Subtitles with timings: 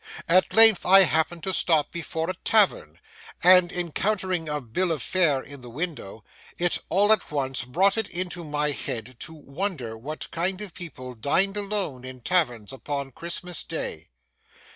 [0.27, 2.97] At length I happened to stop before a Tavern,
[3.43, 6.25] and, encountering a Bill of Fare in the window,
[6.57, 11.13] it all at once brought it into my head to wonder what kind of people
[11.13, 14.09] dined alone in Taverns upon Christmas Day.